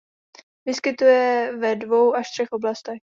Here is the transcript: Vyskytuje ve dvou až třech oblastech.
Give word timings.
Vyskytuje 0.65 1.53
ve 1.57 1.75
dvou 1.75 2.13
až 2.15 2.31
třech 2.31 2.47
oblastech. 2.51 3.01